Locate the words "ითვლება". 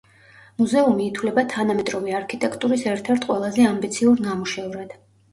1.09-1.41